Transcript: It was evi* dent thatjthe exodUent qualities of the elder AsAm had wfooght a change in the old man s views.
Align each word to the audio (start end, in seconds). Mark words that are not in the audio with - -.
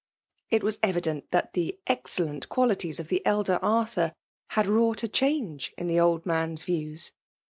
It 0.49 0.63
was 0.63 0.79
evi* 0.79 0.99
dent 1.03 1.29
thatjthe 1.29 1.77
exodUent 1.85 2.49
qualities 2.49 2.99
of 2.99 3.09
the 3.09 3.23
elder 3.23 3.59
AsAm 3.61 4.13
had 4.47 4.65
wfooght 4.65 5.03
a 5.03 5.07
change 5.07 5.75
in 5.77 5.85
the 5.85 5.99
old 5.99 6.25
man 6.25 6.53
s 6.53 6.63
views. 6.63 7.11